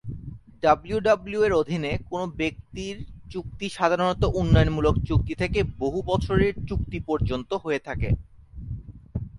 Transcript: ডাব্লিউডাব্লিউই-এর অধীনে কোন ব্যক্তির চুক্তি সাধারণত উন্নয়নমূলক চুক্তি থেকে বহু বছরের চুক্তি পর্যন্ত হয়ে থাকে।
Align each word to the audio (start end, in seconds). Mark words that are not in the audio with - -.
ডাব্লিউডাব্লিউই-এর 0.63 1.53
অধীনে 1.53 1.91
কোন 2.09 2.21
ব্যক্তির 2.31 2.95
চুক্তি 3.29 3.67
সাধারণত 3.69 4.23
উন্নয়নমূলক 4.33 4.95
চুক্তি 5.07 5.33
থেকে 5.35 5.59
বহু 5.79 5.99
বছরের 6.05 6.53
চুক্তি 6.69 6.97
পর্যন্ত 6.99 7.51
হয়ে 7.63 7.81
থাকে। 7.87 8.09